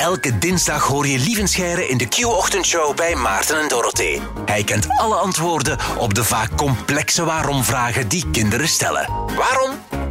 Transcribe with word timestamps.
Elke 0.00 0.38
dinsdag 0.38 0.86
hoor 0.86 1.06
je 1.06 1.18
Lievenscheiren 1.18 1.88
in 1.88 1.98
de 1.98 2.08
Q-ochtendshow 2.08 2.96
bij 2.96 3.14
Maarten 3.14 3.60
en 3.60 3.68
Dorothee. 3.68 4.20
Hij 4.44 4.64
kent 4.64 4.88
alle 4.88 5.14
antwoorden 5.14 5.78
op 5.98 6.14
de 6.14 6.24
vaak 6.24 6.56
complexe 6.56 7.24
waarom-vragen 7.24 8.08
die 8.08 8.30
kinderen 8.30 8.68
stellen. 8.68 9.08
Waarom? 9.36 9.70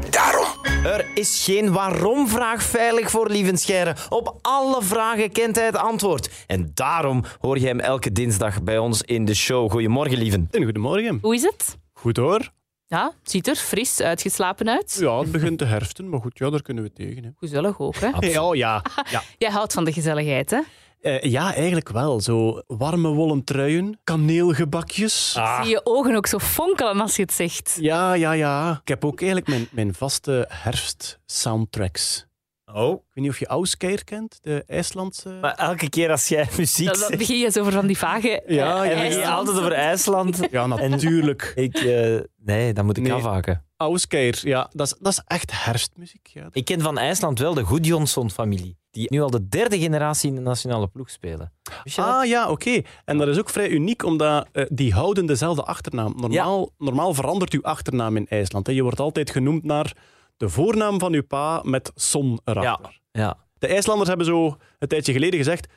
Daarom. 0.09 0.45
Er 0.83 1.05
is 1.13 1.43
geen 1.43 1.71
waarom-vraag 1.71 2.63
veilig 2.63 3.09
voor 3.09 3.29
Lievenscheiren. 3.29 3.95
Op 4.09 4.37
alle 4.41 4.83
vragen 4.83 5.31
kent 5.31 5.55
hij 5.55 5.65
het 5.65 5.77
antwoord. 5.77 6.29
En 6.47 6.71
daarom 6.73 7.23
hoor 7.39 7.59
je 7.59 7.67
hem 7.67 7.79
elke 7.79 8.11
dinsdag 8.11 8.63
bij 8.63 8.77
ons 8.77 9.01
in 9.01 9.25
de 9.25 9.35
show. 9.35 9.71
Goedemorgen, 9.71 10.17
Lieven. 10.17 10.47
En 10.51 10.63
goedemorgen. 10.63 11.19
Hoe 11.21 11.35
is 11.35 11.43
het? 11.43 11.77
Goed 11.93 12.17
hoor. 12.17 12.51
Ja, 12.89 13.13
het 13.21 13.31
ziet 13.31 13.47
er 13.47 13.55
fris 13.55 14.01
uitgeslapen 14.01 14.69
uit. 14.69 14.97
Ja, 14.99 15.19
het 15.19 15.31
begint 15.31 15.57
te 15.57 15.65
herfsten, 15.65 16.09
maar 16.09 16.19
goed, 16.19 16.37
ja, 16.37 16.49
daar 16.49 16.61
kunnen 16.61 16.83
we 16.83 16.93
tegen. 16.93 17.23
Hè. 17.23 17.29
Gezellig 17.35 17.79
ook, 17.79 17.95
hè? 17.95 18.27
Ja, 18.27 18.53
ja. 18.53 18.83
ja. 19.11 19.21
Jij 19.37 19.49
houdt 19.51 19.73
van 19.73 19.83
de 19.85 19.93
gezelligheid, 19.93 20.49
hè? 20.49 20.59
Eh, 21.01 21.21
ja, 21.21 21.53
eigenlijk 21.53 21.89
wel. 21.89 22.21
Zo 22.21 22.61
warme 22.67 23.09
wollen 23.09 23.43
truien, 23.43 23.99
kaneelgebakjes. 24.03 25.31
Zie 25.31 25.69
je 25.69 25.81
ogen 25.83 26.15
ook 26.15 26.27
zo 26.27 26.39
fonkelen 26.39 27.01
als 27.01 27.15
je 27.15 27.21
het 27.21 27.33
zegt. 27.33 27.77
Ja, 27.79 28.13
ja, 28.13 28.31
ja. 28.31 28.79
Ik 28.81 28.87
heb 28.87 29.05
ook 29.05 29.21
eigenlijk 29.21 29.49
mijn, 29.49 29.67
mijn 29.71 29.93
vaste 29.93 30.45
herfst-soundtracks. 30.49 32.27
Oh. 32.73 32.91
Ik 32.93 32.99
weet 33.13 33.23
niet 33.23 33.29
of 33.29 33.39
je 33.39 33.47
Auskeir 33.47 34.03
kent, 34.03 34.39
de 34.41 34.63
IJslandse... 34.67 35.29
Maar 35.41 35.53
elke 35.55 35.89
keer 35.89 36.11
als 36.11 36.27
jij 36.27 36.47
muziek 36.57 36.99
Dan, 36.99 37.17
begin 37.17 37.37
je 37.37 37.51
zo 37.51 37.59
over 37.59 37.71
van 37.71 37.87
die 37.87 37.97
vage... 37.97 38.43
Ja, 38.47 39.33
altijd 39.35 39.57
over 39.57 39.71
IJsland. 39.71 40.39
Ja, 40.51 40.65
natuurlijk. 40.67 41.51
Ik, 41.55 41.75
eh, 41.77 42.19
nee, 42.37 42.73
dat 42.73 42.85
moet 42.85 42.97
ik 42.97 43.03
Nee. 43.03 43.11
afhaken. 43.11 43.63
Auskeir, 43.77 44.39
ja, 44.43 44.69
dat 44.73 44.87
is, 44.87 44.95
dat 44.99 45.11
is 45.11 45.21
echt 45.25 45.63
herfstmuziek. 45.63 46.27
Ja. 46.33 46.47
Ik 46.51 46.65
ken 46.65 46.81
van 46.81 46.97
IJsland 46.97 47.39
wel 47.39 47.53
de 47.53 47.63
Goedjonsson-familie, 47.63 48.77
die 48.91 49.11
nu 49.11 49.21
al 49.21 49.29
de 49.29 49.47
derde 49.47 49.79
generatie 49.79 50.29
in 50.29 50.35
de 50.35 50.41
nationale 50.41 50.87
ploeg 50.87 51.09
spelen. 51.09 51.51
Ah 51.95 52.25
ja, 52.25 52.49
oké. 52.49 52.81
En 53.05 53.17
dat 53.17 53.27
is 53.27 53.39
ook 53.39 53.49
vrij 53.49 53.69
uniek, 53.69 54.03
omdat 54.03 54.47
eh, 54.51 54.65
die 54.69 54.93
houden 54.93 55.25
dezelfde 55.25 55.63
achternaam. 55.63 56.13
Normaal, 56.17 56.71
normaal 56.77 57.13
verandert 57.13 57.53
uw 57.53 57.63
achternaam 57.63 58.17
in 58.17 58.27
IJsland. 58.27 58.67
Hè. 58.67 58.73
Je 58.73 58.83
wordt 58.83 58.99
altijd 58.99 59.29
genoemd 59.29 59.63
naar 59.63 59.93
de 60.39 60.49
voornaam 60.49 60.99
van 60.99 61.13
uw 61.13 61.23
pa 61.23 61.61
met 61.65 61.91
son 61.95 62.39
erachter. 62.43 62.99
Ja. 63.11 63.37
De 63.57 63.67
IJslanders 63.67 64.09
hebben 64.09 64.25
zo 64.25 64.57
een 64.79 64.87
tijdje 64.87 65.13
geleden 65.13 65.39
gezegd: 65.39 65.67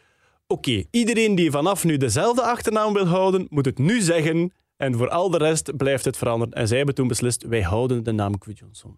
Oké, 0.46 0.84
iedereen 0.90 1.34
die 1.34 1.50
vanaf 1.50 1.84
nu 1.84 1.96
dezelfde 1.96 2.42
achternaam 2.42 2.92
wil 2.92 3.06
houden, 3.06 3.46
moet 3.50 3.64
het 3.64 3.78
nu 3.78 4.00
zeggen. 4.00 4.52
En 4.76 4.94
voor 4.96 5.08
al 5.08 5.30
de 5.30 5.38
rest 5.38 5.76
blijft 5.76 6.04
het 6.04 6.16
veranderen. 6.16 6.54
En 6.54 6.68
zij 6.68 6.76
hebben 6.76 6.94
toen 6.94 7.08
beslist: 7.08 7.44
wij 7.48 7.62
houden 7.62 8.02
de 8.04 8.12
naam. 8.12 8.34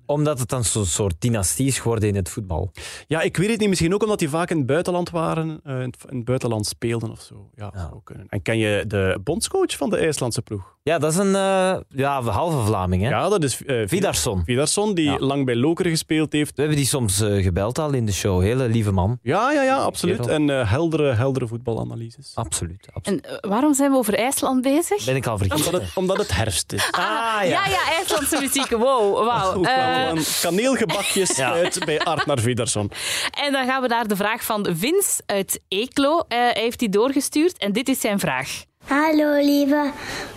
Omdat 0.06 0.39
het 0.39 0.48
dan 0.48 0.64
zo'n 0.64 0.84
soort 0.84 1.14
dynastie 1.19 1.66
is 1.66 1.78
geworden 1.78 2.08
in 2.08 2.14
het 2.14 2.28
voetbal. 2.28 2.70
Ja, 3.06 3.20
ik 3.20 3.36
weet 3.36 3.50
het 3.50 3.61
niet. 3.61 3.69
Misschien 3.69 3.94
ook 3.94 4.03
omdat 4.03 4.19
die 4.19 4.28
vaak 4.28 4.50
in 4.50 4.56
het 4.56 4.66
buitenland 4.66 5.11
waren, 5.11 5.61
eh, 5.64 5.81
in 5.81 5.92
het- 6.08 6.25
buitenland 6.25 6.66
speelden 6.66 7.11
of 7.11 7.20
zo. 7.20 7.50
Ja, 7.55 7.70
zou 7.75 8.00
kunnen. 8.05 8.27
En 8.28 8.42
ken 8.42 8.58
je 8.58 8.84
de 8.86 9.20
bondscoach 9.25 9.77
van 9.77 9.91
de 9.91 9.97
IJslandse 9.97 10.42
ploeg? 10.42 10.72
Ja, 10.83 10.98
dat 10.98 11.12
is 11.12 11.19
een 11.19 11.34
eh, 11.34 11.77
ja, 11.88 12.22
halve 12.22 12.59
Vlaming, 12.66 13.03
hè? 13.03 13.09
Ja, 13.09 13.28
dat 13.28 13.42
is 13.44 13.64
eh 13.64 13.83
Vidarsson. 13.86 14.42
Vidarsson, 14.44 14.94
die 14.94 15.11
Ja. 15.11 15.19
lang 15.19 15.44
bij 15.44 15.56
Lokeren 15.56 15.91
gespeeld 15.91 16.33
heeft. 16.33 16.55
We 16.55 16.61
hebben 16.61 16.77
die 16.78 16.86
soms 16.86 17.20
eh, 17.20 17.42
gebeld 17.42 17.78
al 17.78 17.92
in 17.92 18.06
de 18.06 18.12
show. 18.12 18.42
Hele 18.42 18.69
lieve 18.69 18.91
man. 18.92 19.19
Ja, 19.22 19.53
ja, 19.53 19.62
ja, 19.62 19.77
absoluut. 19.77 20.27
En 20.27 20.50
eh, 20.50 20.70
heldere, 20.70 21.12
heldere 21.12 21.47
voetbalanalyses. 21.47 22.33
Absoluut. 22.34 22.88
absoluut. 22.92 23.27
En 23.27 23.48
waarom 23.50 23.75
zijn 23.75 23.91
we 23.91 23.97
over 23.97 24.14
IJsland 24.14 24.62
bezig? 24.62 25.05
Ben 25.05 25.16
ik 25.16 25.27
al 25.27 25.38
vergeten. 25.38 25.72
Omdat, 25.75 25.89
het, 25.89 25.97
omdat 25.97 26.17
het 26.19 26.34
herfst 26.36 26.72
is. 26.72 26.89
Ah, 26.91 27.00
ja, 27.42 27.67
ja, 27.67 27.89
IJslandse 27.98 28.39
muziek. 28.41 28.70
Wow, 28.70 29.25
wauw. 29.27 29.56
Oeh, 29.58 29.69
Eh, 30.08 30.12
kaneelgebakjes 30.41 31.36
Ja. 31.44 31.53
uit 31.53 31.84
bij 31.84 32.00
Artnar 32.00 32.39
Vidarsson. 32.41 32.91
en 33.31 33.53
dan 33.53 33.66
gaan 33.66 33.83
we 33.83 33.89
naar 33.89 34.06
de 34.08 34.16
vraag 34.16 34.44
van 34.44 34.66
Vince 34.70 35.22
uit 35.27 35.61
Eeklo. 35.69 36.19
Eh, 36.19 36.39
hij 36.39 36.53
heeft 36.62 36.78
die 36.78 36.89
doorgestuurd 36.89 37.58
en 37.58 37.72
dit 37.72 37.89
is 37.89 38.00
zijn 38.00 38.19
vraag. 38.19 38.64
Hallo 38.84 39.34
lieve, 39.44 39.91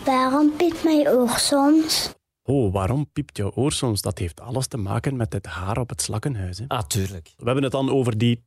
waarom 0.05 0.53
piept 0.57 0.83
mijn 0.83 1.07
oor 1.07 1.29
soms? 1.37 2.09
Oh, 2.43 2.73
waarom 2.73 3.09
piept 3.13 3.37
jouw 3.37 3.51
oor 3.55 3.71
soms? 3.71 4.01
Dat 4.01 4.17
heeft 4.17 4.41
alles 4.41 4.67
te 4.67 4.77
maken 4.77 5.15
met 5.15 5.33
het 5.33 5.45
haar 5.45 5.77
op 5.77 5.89
het 5.89 6.01
slakkenhuis. 6.01 6.57
Hè. 6.57 6.65
Ah, 6.67 6.81
tuurlijk. 6.83 7.29
We 7.37 7.45
hebben 7.45 7.63
het 7.63 7.71
dan 7.71 7.91
over 7.91 8.17
die 8.17 8.43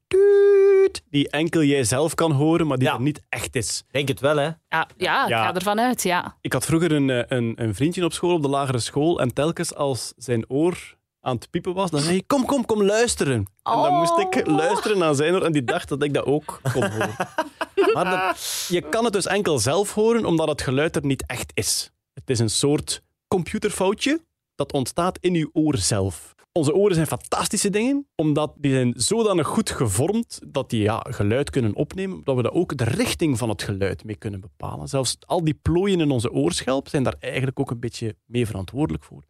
die 1.11 1.29
enkel 1.31 1.63
jij 1.63 1.85
zelf 1.85 2.15
kan 2.15 2.33
horen, 2.33 2.67
maar 2.67 2.79
die 2.79 2.89
Ja. 2.89 2.95
er 2.95 3.01
niet 3.01 3.21
echt 3.29 3.57
is. 3.57 3.83
Denk 3.91 4.09
het 4.09 4.21
wel, 4.21 4.37
hè? 4.37 4.45
Ja, 4.45 4.57
ja 4.97 5.23
ik 5.23 5.29
Ja. 5.29 5.45
ga 5.45 5.55
ervan 5.55 5.81
uit, 5.81 6.03
ja. 6.03 6.37
Ik 6.41 6.53
had 6.53 6.65
vroeger 6.65 6.93
een, 6.93 7.11
eh, 7.11 7.23
een, 7.39 7.53
een 7.57 7.75
vriendje 7.75 8.05
op 8.05 8.13
school, 8.13 8.35
op 8.35 8.43
de 8.43 8.49
lagere 8.49 8.79
school, 8.79 9.21
en 9.21 9.33
telkens 9.35 9.75
als 9.75 10.13
zijn 10.17 10.45
oor 10.51 10.99
aan 11.21 11.35
het 11.35 11.51
piepen 11.51 11.75
was, 11.75 11.91
dan 11.91 12.01
zei 12.01 12.13
hij, 12.13 12.25
kom, 12.27 12.45
kom, 12.47 12.65
kom 12.67 12.83
luisteren. 12.83 13.35
En 13.35 13.47
dan 13.83 13.95
moest 13.95 14.19
ik 14.19 14.47
Oh. 14.49 14.57
luisteren 14.57 14.99
naar 14.99 15.15
zijn 15.15 15.35
oor 15.35 15.43
en 15.45 15.53
die 15.53 15.65
dacht 15.65 15.89
dat 15.89 16.03
ik 16.03 16.15
dat 16.15 16.25
ook 16.25 16.61
kon 16.73 16.91
horen. 16.91 17.15
Maar 17.95 18.11
dat- 18.11 18.67
je 18.69 18.89
kan 18.89 19.05
het 19.05 19.13
dus 19.13 19.27
enkel 19.27 19.59
zelf 19.59 19.95
horen, 19.95 20.25
omdat 20.25 20.49
het 20.49 20.63
geluid 20.63 20.97
er 20.97 21.05
niet 21.07 21.25
echt 21.27 21.51
is. 21.55 21.91
Het 22.15 22.31
is 22.31 22.39
een 22.39 22.51
soort 22.51 23.03
computerfoutje 23.29 24.21
dat 24.55 24.73
ontstaat 24.73 25.19
in 25.21 25.35
uw 25.35 25.51
oor 25.53 25.77
zelf. 25.77 26.35
Onze 26.53 26.75
oren 26.75 26.95
zijn 26.95 27.07
fantastische 27.07 27.71
dingen, 27.71 28.07
omdat 28.15 28.53
die 28.57 28.73
zijn 28.73 28.93
zodanig 28.97 29.47
goed 29.47 29.71
gevormd 29.71 30.41
dat 30.47 30.71
die 30.71 30.83
ja, 30.83 31.07
geluid 31.09 31.51
kunnen 31.51 31.75
opnemen, 31.75 32.21
dat 32.25 32.37
we 32.37 32.43
daar 32.43 32.53
ook 32.53 32.77
de 32.77 32.85
richting 32.85 33.39
van 33.39 33.49
het 33.49 33.63
geluid 33.63 34.05
mee 34.05 34.17
kunnen 34.17 34.41
bepalen. 34.41 34.89
Zelfs 34.89 35.17
al 35.27 35.45
die 35.45 35.59
plooien 35.63 36.01
in 36.01 36.11
onze 36.11 36.33
oorschelp 36.33 36.89
zijn 36.89 37.03
daar 37.03 37.17
eigenlijk 37.21 37.61
ook 37.61 37.71
een 37.71 37.81
beetje 37.81 38.17
mee 38.27 38.47
verantwoordelijk 38.47 39.05
voor. 39.05 39.25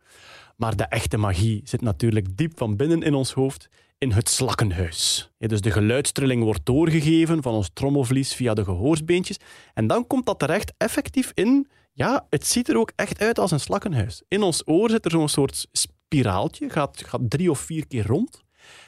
Maar 0.57 0.77
de 0.77 0.85
echte 0.85 1.17
magie 1.17 1.61
zit 1.65 1.81
natuurlijk 1.81 2.37
diep 2.37 2.59
van 2.59 2.77
binnen 2.77 3.03
in 3.03 3.15
ons 3.15 3.33
hoofd, 3.33 3.69
in 3.99 4.13
het 4.13 4.29
slakkenhuis. 4.29 5.31
Ja, 5.39 5.47
dus 5.47 5.61
de 5.61 5.71
geluidstrilling 5.71 6.43
wordt 6.43 6.67
doorgegeven 6.67 7.43
van 7.43 7.55
ons 7.55 7.71
trommelvlies 7.73 8.35
via 8.35 8.55
de 8.55 8.65
gehoorsbeentjes. 8.65 9.37
En 9.75 9.87
dan 9.87 10.07
komt 10.07 10.27
dat 10.27 10.39
terecht 10.39 10.73
effectief 10.77 11.31
in... 11.35 11.69
Ja, 11.93 12.27
het 12.31 12.47
ziet 12.47 12.69
er 12.69 12.77
ook 12.77 12.93
echt 12.97 13.21
uit 13.21 13.39
als 13.39 13.51
een 13.51 13.61
slakkenhuis. 13.61 14.23
In 14.29 14.43
ons 14.43 14.63
oor 14.65 14.91
zit 14.91 15.05
er 15.05 15.11
zo'n 15.11 15.29
soort 15.29 15.67
spiraaltje, 16.10 16.71
gaat, 16.71 17.03
gaat 17.06 17.21
drie 17.28 17.50
of 17.50 17.59
vier 17.59 17.87
keer 17.87 18.06
rond. 18.06 18.43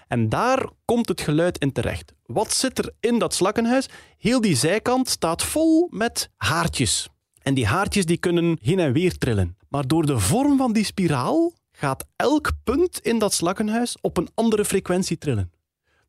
En 0.08 0.28
daar 0.28 0.68
komt 0.84 1.08
het 1.08 1.20
geluid 1.20 1.58
in 1.58 1.72
terecht. 1.72 2.12
Wat 2.26 2.52
zit 2.52 2.78
er 2.78 2.92
in 3.00 3.18
dat 3.18 3.34
slakkenhuis? 3.34 3.88
Heel 4.18 4.40
die 4.40 4.56
zijkant 4.56 5.08
staat 5.08 5.42
vol 5.42 5.88
met 5.90 6.30
haartjes. 6.36 7.08
En 7.42 7.54
die 7.54 7.66
haartjes 7.66 8.06
die 8.06 8.16
kunnen 8.16 8.58
heen 8.62 8.78
en 8.78 8.92
weer 8.92 9.18
trillen. 9.18 9.56
Maar 9.68 9.86
door 9.86 10.06
de 10.06 10.18
vorm 10.18 10.56
van 10.56 10.72
die 10.72 10.84
spiraal 10.84 11.52
gaat 11.72 12.04
elk 12.16 12.52
punt 12.64 13.00
in 13.00 13.18
dat 13.18 13.32
slakkenhuis 13.32 13.96
op 14.00 14.16
een 14.16 14.28
andere 14.34 14.64
frequentie 14.64 15.18
trillen. 15.18 15.52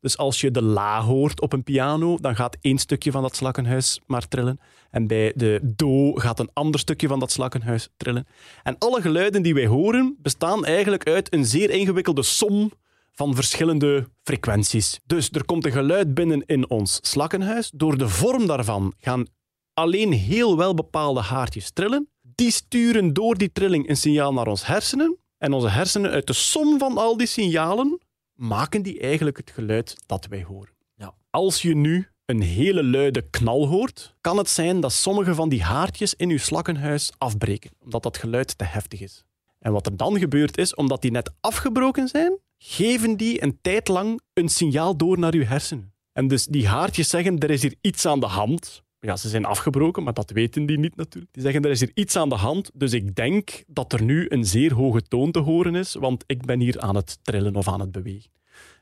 Dus 0.03 0.17
als 0.17 0.41
je 0.41 0.51
de 0.51 0.61
la 0.61 1.01
hoort 1.01 1.41
op 1.41 1.53
een 1.53 1.63
piano, 1.63 2.17
dan 2.21 2.35
gaat 2.35 2.57
één 2.61 2.77
stukje 2.77 3.11
van 3.11 3.21
dat 3.21 3.35
slakkenhuis 3.35 3.99
maar 4.05 4.27
trillen. 4.27 4.59
En 4.91 5.07
bij 5.07 5.33
de 5.35 5.59
do 5.75 6.13
gaat 6.13 6.39
een 6.39 6.49
ander 6.53 6.79
stukje 6.79 7.07
van 7.07 7.19
dat 7.19 7.31
slakkenhuis 7.31 7.89
trillen. 7.97 8.27
En 8.63 8.77
alle 8.77 9.01
geluiden 9.01 9.41
die 9.41 9.53
wij 9.53 9.67
horen, 9.67 10.15
bestaan 10.19 10.65
eigenlijk 10.65 11.07
uit 11.07 11.33
een 11.33 11.45
zeer 11.45 11.69
ingewikkelde 11.69 12.23
som 12.23 12.71
van 13.11 13.35
verschillende 13.35 14.09
frequenties. 14.23 14.99
Dus 15.05 15.29
er 15.29 15.45
komt 15.45 15.65
een 15.65 15.71
geluid 15.71 16.13
binnen 16.13 16.45
in 16.45 16.69
ons 16.69 16.99
slakkenhuis. 17.01 17.71
Door 17.75 17.97
de 17.97 18.09
vorm 18.09 18.47
daarvan 18.47 18.93
gaan 18.97 19.25
alleen 19.73 20.11
heel 20.11 20.57
wel 20.57 20.73
bepaalde 20.73 21.21
haartjes 21.21 21.71
trillen. 21.71 22.09
Die 22.21 22.51
sturen 22.51 23.13
door 23.13 23.37
die 23.37 23.51
trilling 23.51 23.89
een 23.89 23.97
signaal 23.97 24.33
naar 24.33 24.47
ons 24.47 24.65
hersenen. 24.65 25.17
En 25.37 25.53
onze 25.53 25.69
hersenen, 25.69 26.11
uit 26.11 26.27
de 26.27 26.33
som 26.33 26.79
van 26.79 26.97
al 26.97 27.17
die 27.17 27.27
signalen, 27.27 27.99
maken 28.43 28.81
die 28.81 28.99
eigenlijk 28.99 29.37
het 29.37 29.51
geluid 29.51 29.95
dat 30.05 30.25
wij 30.25 30.43
horen. 30.43 30.73
Ja. 30.95 31.13
Als 31.29 31.61
je 31.61 31.75
nu 31.75 32.07
een 32.25 32.41
hele 32.41 32.83
luide 32.83 33.29
knal 33.29 33.67
hoort, 33.67 34.15
kan 34.21 34.37
het 34.37 34.49
zijn 34.49 34.79
dat 34.79 34.93
sommige 34.93 35.35
van 35.35 35.49
die 35.49 35.63
haartjes 35.63 36.13
in 36.13 36.29
uw 36.29 36.37
slakkenhuis 36.37 37.11
afbreken, 37.17 37.71
omdat 37.79 38.03
dat 38.03 38.17
geluid 38.17 38.57
te 38.57 38.63
heftig 38.63 39.01
is. 39.01 39.23
En 39.59 39.71
wat 39.71 39.85
er 39.85 39.97
dan 39.97 40.19
gebeurt 40.19 40.57
is, 40.57 40.75
omdat 40.75 41.01
die 41.01 41.11
net 41.11 41.31
afgebroken 41.39 42.07
zijn, 42.07 42.37
geven 42.57 43.17
die 43.17 43.43
een 43.43 43.57
tijd 43.61 43.87
lang 43.87 44.21
een 44.33 44.49
signaal 44.49 44.97
door 44.97 45.19
naar 45.19 45.33
uw 45.33 45.43
hersenen. 45.43 45.93
En 46.11 46.27
dus 46.27 46.45
die 46.45 46.67
haartjes 46.67 47.09
zeggen, 47.09 47.39
er 47.39 47.49
is 47.49 47.61
hier 47.61 47.75
iets 47.81 48.05
aan 48.05 48.19
de 48.19 48.25
hand. 48.25 48.83
Ja, 49.05 49.15
ze 49.15 49.29
zijn 49.29 49.45
afgebroken, 49.45 50.03
maar 50.03 50.13
dat 50.13 50.31
weten 50.31 50.65
die 50.65 50.79
niet 50.79 50.95
natuurlijk. 50.95 51.33
Die 51.33 51.43
zeggen, 51.43 51.61
er 51.61 51.69
is 51.69 51.79
hier 51.79 51.91
iets 51.93 52.15
aan 52.15 52.29
de 52.29 52.35
hand, 52.35 52.71
dus 52.73 52.93
ik 52.93 53.15
denk 53.15 53.63
dat 53.67 53.93
er 53.93 54.03
nu 54.03 54.25
een 54.29 54.45
zeer 54.45 54.73
hoge 54.73 55.01
toon 55.01 55.31
te 55.31 55.39
horen 55.39 55.75
is, 55.75 55.93
want 55.93 56.23
ik 56.27 56.45
ben 56.45 56.59
hier 56.59 56.79
aan 56.79 56.95
het 56.95 57.19
trillen 57.21 57.55
of 57.55 57.67
aan 57.67 57.79
het 57.79 57.91
bewegen. 57.91 58.31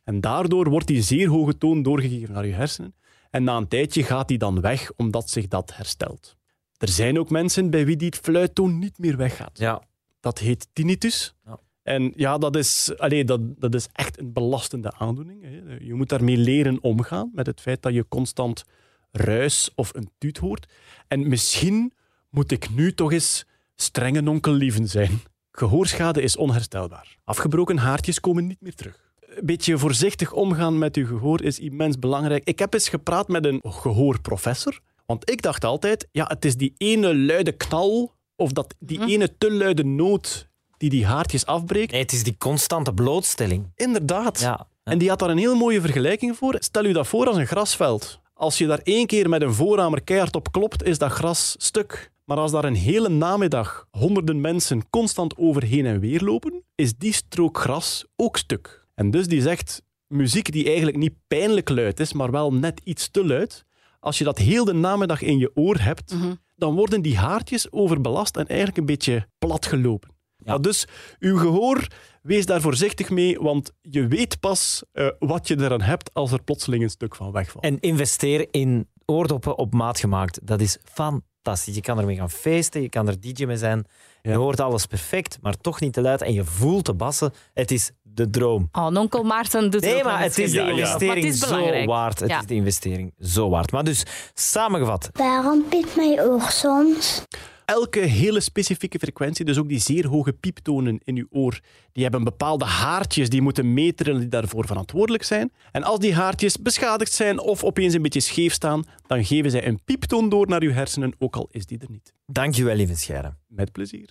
En 0.03 0.21
daardoor 0.21 0.69
wordt 0.69 0.87
die 0.87 1.01
zeer 1.01 1.27
hoge 1.27 1.57
toon 1.57 1.83
doorgegeven 1.83 2.33
naar 2.33 2.45
je 2.45 2.53
hersenen. 2.53 2.95
En 3.29 3.43
na 3.43 3.57
een 3.57 3.67
tijdje 3.67 4.03
gaat 4.03 4.27
die 4.27 4.37
dan 4.37 4.61
weg, 4.61 4.91
omdat 4.95 5.29
zich 5.29 5.47
dat 5.47 5.75
herstelt. 5.75 6.35
Er 6.77 6.89
zijn 6.89 7.19
ook 7.19 7.29
mensen 7.29 7.69
bij 7.69 7.85
wie 7.85 7.95
die 7.95 8.13
fluittoon 8.21 8.79
niet 8.79 8.97
meer 8.97 9.17
weggaat. 9.17 9.59
Ja. 9.59 9.81
Dat 10.19 10.39
heet 10.39 10.67
tinnitus. 10.73 11.35
Ja. 11.45 11.59
En 11.83 12.13
ja, 12.15 12.37
dat 12.37 12.55
is, 12.55 12.97
allee, 12.97 13.23
dat, 13.23 13.39
dat 13.59 13.75
is 13.75 13.87
echt 13.91 14.19
een 14.19 14.33
belastende 14.33 14.93
aandoening. 14.93 15.45
Je 15.79 15.93
moet 15.93 16.09
daarmee 16.09 16.37
leren 16.37 16.83
omgaan 16.83 17.31
met 17.33 17.45
het 17.45 17.61
feit 17.61 17.81
dat 17.81 17.93
je 17.93 18.07
constant 18.07 18.63
ruis 19.11 19.69
of 19.75 19.93
een 19.93 20.11
tuut 20.17 20.37
hoort. 20.37 20.65
En 21.07 21.27
misschien 21.27 21.93
moet 22.29 22.51
ik 22.51 22.69
nu 22.69 22.93
toch 22.93 23.11
eens 23.11 23.45
strenge 23.75 24.29
onkel 24.29 24.53
Lieven 24.53 24.87
zijn. 24.87 25.21
Gehoorschade 25.51 26.21
is 26.21 26.35
onherstelbaar. 26.37 27.17
Afgebroken 27.23 27.77
haartjes 27.77 28.19
komen 28.19 28.47
niet 28.47 28.61
meer 28.61 28.75
terug. 28.75 29.09
een 29.35 29.45
beetje 29.45 29.77
voorzichtig 29.77 30.31
omgaan 30.33 30.77
met 30.77 30.95
uw 30.95 31.05
gehoor 31.07 31.41
is 31.43 31.59
immens 31.59 31.99
belangrijk. 31.99 32.43
Ik 32.43 32.59
heb 32.59 32.73
eens 32.73 32.89
gepraat 32.89 33.27
met 33.27 33.45
een 33.45 33.61
gehoorprofessor. 33.67 34.79
Want 35.05 35.29
ik 35.29 35.41
dacht 35.41 35.63
altijd, 35.65 36.07
ja, 36.11 36.25
het 36.27 36.45
is 36.45 36.55
die 36.57 36.73
ene 36.77 37.15
luide 37.15 37.51
knal 37.51 38.11
of 38.35 38.51
dat, 38.51 38.75
die 38.79 38.99
Mhm. 38.99 39.09
ene 39.09 39.37
te 39.37 39.51
luide 39.51 39.83
noot 39.83 40.49
die 40.77 40.89
die 40.89 41.05
haartjes 41.05 41.45
afbreekt. 41.45 41.91
Nee, 41.91 42.01
het 42.01 42.11
is 42.11 42.23
die 42.23 42.35
constante 42.37 42.93
blootstelling. 42.93 43.71
Inderdaad. 43.75 44.39
Ja. 44.39 44.67
En 44.83 44.97
die 44.97 45.09
had 45.09 45.19
daar 45.19 45.29
een 45.29 45.37
heel 45.37 45.55
mooie 45.55 45.81
vergelijking 45.81 46.37
voor. 46.37 46.55
Stel 46.59 46.85
u 46.85 46.91
dat 46.93 47.07
voor 47.07 47.27
als 47.27 47.37
een 47.37 47.47
grasveld. 47.47 48.20
Als 48.41 48.57
je 48.57 48.67
daar 48.67 48.81
één 48.83 49.05
keer 49.05 49.29
met 49.29 49.41
een 49.41 49.53
voorhamer 49.53 50.01
keihard 50.01 50.35
op 50.35 50.51
klopt, 50.51 50.83
is 50.83 50.97
dat 50.97 51.11
gras 51.11 51.55
stuk. 51.57 52.11
Maar 52.25 52.37
als 52.37 52.51
daar 52.51 52.63
een 52.63 52.75
hele 52.75 53.09
namiddag 53.09 53.87
honderden 53.91 54.41
mensen 54.41 54.89
constant 54.89 55.37
overheen 55.37 55.85
en 55.85 55.99
weer 55.99 56.21
lopen, 56.21 56.63
is 56.75 56.97
die 56.97 57.13
strook 57.13 57.57
gras 57.57 58.05
ook 58.15 58.37
stuk. 58.37 58.85
En 58.95 59.11
dus 59.11 59.27
die 59.27 59.41
zegt, 59.41 59.81
muziek 60.07 60.51
die 60.51 60.65
eigenlijk 60.65 60.97
niet 60.97 61.13
pijnlijk 61.27 61.69
luid 61.69 61.99
is, 61.99 62.13
maar 62.13 62.31
wel 62.31 62.53
net 62.53 62.81
iets 62.83 63.11
te 63.11 63.25
luid, 63.25 63.65
als 63.99 64.17
je 64.17 64.23
dat 64.23 64.37
heel 64.37 64.65
de 64.65 64.73
namiddag 64.73 65.21
in 65.21 65.37
je 65.37 65.51
oor 65.53 65.79
hebt, 65.79 66.15
dan 66.55 66.75
worden 66.75 67.01
die 67.01 67.17
haartjes 67.17 67.71
overbelast 67.71 68.37
en 68.37 68.47
eigenlijk 68.47 68.77
een 68.77 68.85
beetje 68.85 69.27
platgelopen. 69.37 70.09
Ja. 70.45 70.57
dus 70.57 70.85
uw 71.19 71.37
gehoor, 71.37 71.87
wees 72.21 72.45
daar 72.45 72.61
voorzichtig 72.61 73.09
mee, 73.09 73.39
want 73.39 73.71
je 73.81 74.07
weet 74.07 74.39
pas 74.39 74.83
eh, 74.91 75.07
wat 75.19 75.47
je 75.47 75.59
eraan 75.59 75.81
hebt 75.81 76.09
als 76.13 76.31
er 76.31 76.43
plotseling 76.43 76.83
een 76.83 76.89
stuk 76.89 77.15
van 77.15 77.31
wegvalt. 77.31 77.63
En 77.63 77.79
investeer 77.79 78.47
in 78.51 78.87
oordoppen 79.05 79.57
op 79.57 79.73
maat 79.73 79.99
gemaakt. 79.99 80.39
Dat 80.43 80.61
is 80.61 80.77
fantastisch. 80.83 81.75
Je 81.75 81.81
kan 81.81 81.99
ermee 81.99 82.15
gaan 82.15 82.29
feesten, 82.29 82.81
je 82.81 82.89
kan 82.89 83.07
er 83.07 83.19
DJ 83.21 83.45
mee 83.45 83.57
zijn. 83.57 83.85
Je 84.21 84.33
hoort 84.33 84.59
alles 84.59 84.85
perfect, 84.85 85.37
maar 85.41 85.57
toch 85.57 85.79
niet 85.79 85.93
te 85.93 86.01
luid. 86.01 86.21
En 86.21 86.33
je 86.33 86.43
voelt 86.43 86.85
de 86.85 86.93
bassen. 86.93 87.33
Het 87.53 87.71
is 87.71 87.91
de 88.01 88.29
droom. 88.29 88.67
Oh, 88.71 88.87
nonkel 88.87 89.23
Maarten 89.23 89.71
doet 89.71 89.81
Nee, 89.81 90.03
maar 90.03 90.21
het 90.21 90.37
is 90.37 90.51
de 90.51 90.57
Ja, 90.57 90.63
ja. 90.67 90.69
Maar 90.69 90.77
investering 90.79 91.25
het 91.25 91.33
is 91.33 91.39
zo 91.39 91.85
waard. 91.85 92.19
Het 92.19 92.29
Ja. 92.29 92.39
is 92.39 92.45
de 92.45 92.53
investering 92.55 93.13
zo 93.19 93.49
waard. 93.49 93.71
Maar 93.71 93.83
dus, 93.83 94.03
samengevat. 94.33 95.09
Waarom 95.13 95.63
piet 95.69 95.95
mijn 95.95 96.19
oor 96.19 96.41
soms? 96.41 97.23
Elke 97.71 97.99
hele 97.99 98.39
specifieke 98.39 98.99
frequentie, 98.99 99.45
dus 99.45 99.57
ook 99.57 99.69
die 99.69 99.79
zeer 99.79 100.07
hoge 100.07 100.33
pieptonen 100.33 100.99
in 101.03 101.17
uw 101.17 101.27
oor, 101.29 101.59
die 101.91 102.03
hebben 102.03 102.23
bepaalde 102.23 102.65
haartjes 102.65 103.29
die 103.29 103.41
moeten 103.41 103.73
meteren 103.73 104.19
die 104.19 104.27
daarvoor 104.27 104.65
verantwoordelijk 104.65 105.23
zijn. 105.23 105.51
En 105.71 105.83
als 105.83 105.99
die 105.99 106.13
haartjes 106.13 106.61
beschadigd 106.61 107.13
zijn 107.13 107.39
of 107.39 107.63
opeens 107.63 107.93
een 107.93 108.01
beetje 108.01 108.19
scheef 108.19 108.53
staan, 108.53 108.83
dan 109.07 109.25
geven 109.25 109.51
zij 109.51 109.67
een 109.67 109.83
pieptoon 109.83 110.29
door 110.29 110.47
naar 110.47 110.61
uw 110.61 110.71
hersenen, 110.71 111.13
ook 111.19 111.35
al 111.35 111.47
is 111.51 111.65
die 111.65 111.77
er 111.77 111.91
niet. 111.91 112.13
Dankjewel, 112.25 112.75
lieve 112.75 112.95
Scheire. 112.95 113.33
Met 113.47 113.71
plezier. 113.71 114.09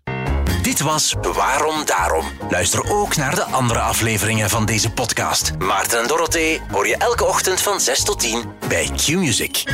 Dit 0.63 0.81
was 0.81 1.15
Waarom 1.21 1.85
Daarom. 1.85 2.25
Luister 2.51 2.91
ook 2.91 3.17
naar 3.17 3.35
de 3.35 3.45
andere 3.45 3.81
afleveringen 3.81 4.51
van 4.51 4.67
deze 4.67 4.93
podcast. 4.93 5.59
Maarten 5.59 6.01
en 6.01 6.09
Dorothee 6.09 6.61
hoor 6.71 6.87
je 6.87 6.97
elke 6.97 7.25
ochtend 7.25 7.61
van 7.61 7.81
6 7.81 8.05
tot 8.05 8.21
10 8.21 8.45
bij 8.69 8.91
Q-Music. 8.97 9.65